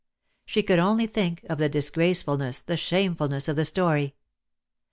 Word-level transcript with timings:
She 0.47 0.63
could 0.63 0.79
only 0.79 1.05
think 1.05 1.45
of 1.47 1.59
the 1.59 1.69
disgraceful 1.69 2.35
ness, 2.35 2.63
the 2.63 2.75
shamefulness 2.75 3.47
of 3.47 3.55
the 3.55 3.65
story. 3.65 4.15